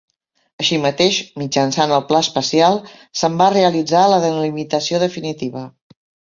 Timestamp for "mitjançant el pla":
1.41-2.21